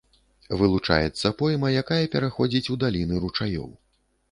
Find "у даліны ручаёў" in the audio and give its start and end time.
2.77-3.71